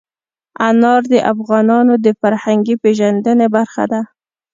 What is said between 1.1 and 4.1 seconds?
د افغانانو د فرهنګي پیژندنې برخه ده.